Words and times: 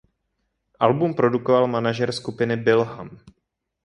Album 0.79 1.13
produkoval 1.13 1.67
manažer 1.67 2.11
skupiny 2.11 2.57
Bill 2.57 2.83
Ham. 2.83 3.09